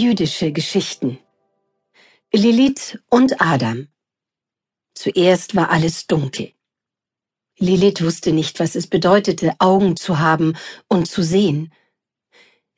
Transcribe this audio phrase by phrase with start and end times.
[0.00, 1.18] Jüdische Geschichten
[2.32, 3.88] Lilith und Adam
[4.94, 6.52] Zuerst war alles dunkel.
[7.58, 10.56] Lilith wusste nicht, was es bedeutete, Augen zu haben
[10.86, 11.72] und zu sehen.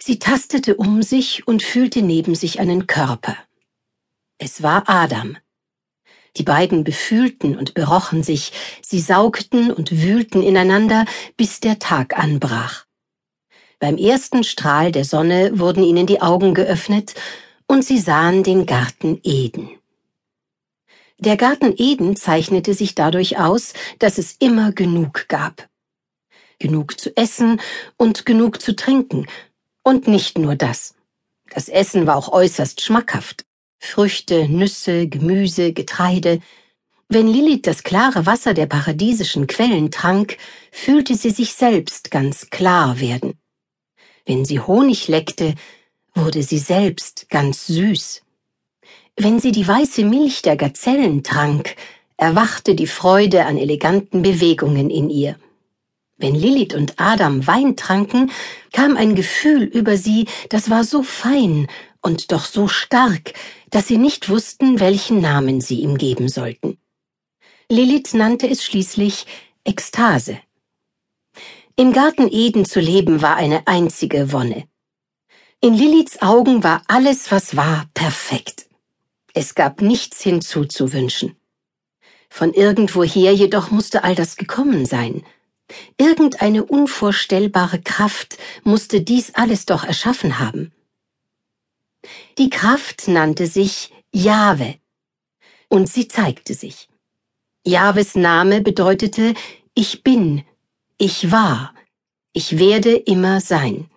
[0.00, 3.36] Sie tastete um sich und fühlte neben sich einen Körper.
[4.38, 5.36] Es war Adam.
[6.38, 11.04] Die beiden befühlten und berochen sich, sie saugten und wühlten ineinander,
[11.36, 12.86] bis der Tag anbrach.
[13.80, 17.14] Beim ersten Strahl der Sonne wurden ihnen die Augen geöffnet,
[17.66, 19.70] und sie sahen den Garten Eden.
[21.18, 25.68] Der Garten Eden zeichnete sich dadurch aus, dass es immer genug gab.
[26.58, 27.60] Genug zu essen
[27.96, 29.26] und genug zu trinken.
[29.82, 30.94] Und nicht nur das.
[31.50, 33.44] Das Essen war auch äußerst schmackhaft.
[33.78, 36.40] Früchte, Nüsse, Gemüse, Getreide.
[37.08, 40.36] Wenn Lilith das klare Wasser der paradiesischen Quellen trank,
[40.70, 43.39] fühlte sie sich selbst ganz klar werden.
[44.26, 45.54] Wenn sie Honig leckte,
[46.14, 48.22] wurde sie selbst ganz süß.
[49.16, 51.76] Wenn sie die weiße Milch der Gazellen trank,
[52.16, 55.36] erwachte die Freude an eleganten Bewegungen in ihr.
[56.18, 58.30] Wenn Lilith und Adam Wein tranken,
[58.72, 61.66] kam ein Gefühl über sie, das war so fein
[62.02, 63.32] und doch so stark,
[63.70, 66.76] dass sie nicht wussten, welchen Namen sie ihm geben sollten.
[67.70, 69.26] Lilith nannte es schließlich
[69.64, 70.38] Ekstase.
[71.80, 74.68] Im Garten Eden zu leben war eine einzige Wonne.
[75.62, 78.68] In Liliths Augen war alles, was war, perfekt.
[79.32, 81.36] Es gab nichts hinzuzuwünschen.
[82.28, 85.24] Von irgendwoher jedoch musste all das gekommen sein.
[85.96, 90.74] Irgendeine unvorstellbare Kraft musste dies alles doch erschaffen haben.
[92.36, 94.74] Die Kraft nannte sich Jahwe.
[95.68, 96.90] Und sie zeigte sich.
[97.64, 99.32] Jahwes Name bedeutete
[99.72, 100.44] Ich bin,
[101.00, 101.74] ich war,
[102.34, 103.88] ich werde immer sein.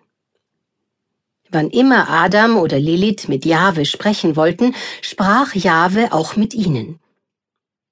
[1.50, 6.98] Wann immer Adam oder Lilith mit Jahwe sprechen wollten, sprach Jahwe auch mit ihnen.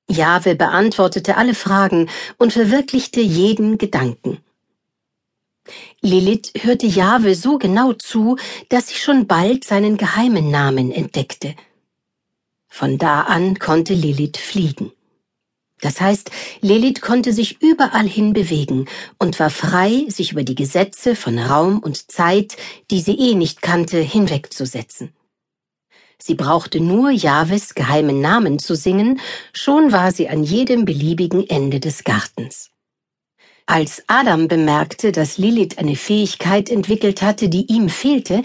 [0.09, 4.38] Jahwe beantwortete alle Fragen und verwirklichte jeden Gedanken.
[6.00, 8.37] Lilith hörte Jahwe so genau zu,
[8.70, 11.54] dass sie schon bald seinen geheimen Namen entdeckte.
[12.66, 14.91] Von da an konnte Lilith fliegen.
[15.82, 18.87] Das heißt, Lilith konnte sich überall hin bewegen
[19.19, 22.56] und war frei, sich über die Gesetze von Raum und Zeit,
[22.91, 25.12] die sie eh nicht kannte, hinwegzusetzen.
[26.19, 29.20] Sie brauchte nur Jahwes geheimen Namen zu singen,
[29.53, 32.70] schon war sie an jedem beliebigen Ende des Gartens.
[33.66, 38.44] Als Adam bemerkte, dass Lilith eine Fähigkeit entwickelt hatte, die ihm fehlte,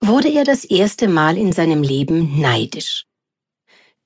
[0.00, 3.09] wurde er das erste Mal in seinem Leben neidisch.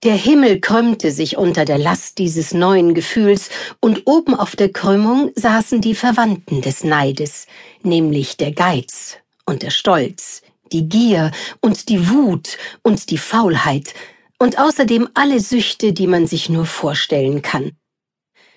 [0.04, 3.48] Der Himmel krümmte sich unter der Last dieses neuen Gefühls,
[3.80, 7.46] und oben auf der Krümmung saßen die Verwandten des Neides,
[7.82, 9.16] nämlich der Geiz
[9.46, 11.30] und der Stolz, die Gier
[11.62, 13.94] und die Wut und die Faulheit
[14.38, 17.72] und außerdem alle Süchte, die man sich nur vorstellen kann.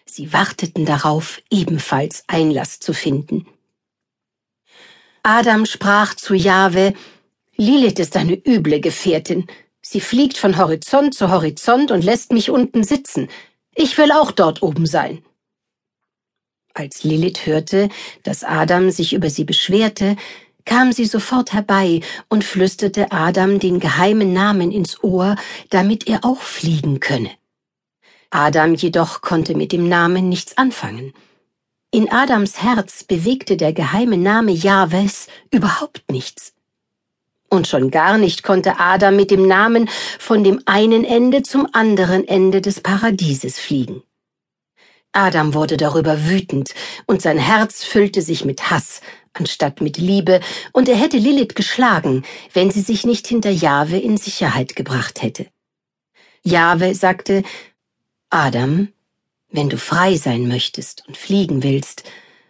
[0.06, 3.48] Sie warteten darauf, ebenfalls Einlass zu finden.
[5.24, 6.94] Adam sprach zu Jahwe,
[7.56, 9.48] Lilith ist eine üble Gefährtin.
[9.90, 13.30] Sie fliegt von Horizont zu Horizont und lässt mich unten sitzen.
[13.74, 15.24] Ich will auch dort oben sein.
[16.74, 17.88] Als Lilith hörte,
[18.24, 20.18] dass Adam sich über sie beschwerte,
[20.66, 25.38] kam sie sofort herbei und flüsterte Adam den geheimen Namen ins Ohr,
[25.70, 27.32] damit er auch fliegen könne.
[28.30, 31.14] Adam jedoch konnte mit dem Namen nichts anfangen.
[31.92, 36.57] In Adams Herz bewegte der geheime Name Jahwes überhaupt nichts.
[37.50, 42.28] Und schon gar nicht konnte Adam mit dem Namen von dem einen Ende zum anderen
[42.28, 44.04] Ende des Paradieses fliegen.
[45.14, 46.74] Adam wurde darüber wütend,
[47.06, 49.02] und sein Herz füllte sich mit Hass
[49.40, 50.40] anstatt mit Liebe,
[50.74, 55.48] und er hätte Lilith geschlagen, wenn sie sich nicht hinter Jahwe in Sicherheit gebracht hätte.
[56.44, 57.44] Jahwe sagte,
[58.30, 58.90] Adam,
[59.50, 62.04] wenn du frei sein möchtest und fliegen willst,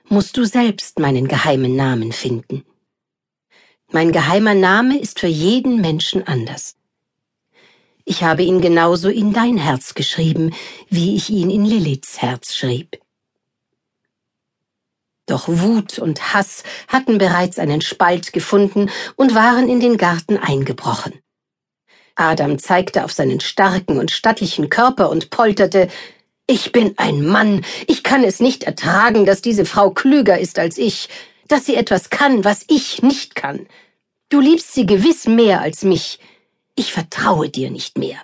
[0.09, 2.63] musst du selbst meinen geheimen Namen finden.
[3.91, 6.75] Mein geheimer Name ist für jeden Menschen anders.
[8.03, 10.53] Ich habe ihn genauso in dein Herz geschrieben,
[10.89, 12.99] wie ich ihn in Liliths Herz schrieb.
[15.25, 21.13] Doch Wut und Hass hatten bereits einen Spalt gefunden und waren in den Garten eingebrochen.
[22.15, 25.87] Adam zeigte auf seinen starken und stattlichen Körper und polterte
[26.45, 30.77] Ich bin ein Mann, ich kann es nicht ertragen, dass diese Frau klüger ist als
[30.77, 31.07] ich
[31.47, 33.67] dass sie etwas kann, was ich nicht kann.
[34.29, 36.19] Du liebst sie gewiss mehr als mich.
[36.75, 38.19] Ich vertraue dir nicht mehr.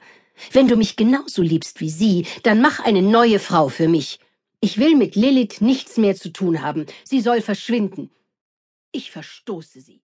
[0.51, 4.19] Wenn du mich genauso liebst wie sie, dann mach eine neue Frau für mich.
[4.59, 6.85] Ich will mit Lilith nichts mehr zu tun haben.
[7.03, 8.11] Sie soll verschwinden.
[8.91, 10.02] Ich verstoße sie.